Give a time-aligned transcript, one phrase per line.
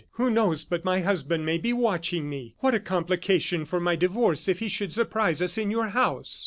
[0.13, 2.55] "Who knows but my husband may be watching me!
[2.57, 6.39] What a complication for my divorce if he should surprise us in your house!"